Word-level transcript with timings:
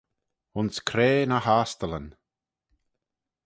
Ayns 0.57 0.77
crea 0.89 1.25
ny 1.27 1.39
h-ostyllyn. 1.45 2.07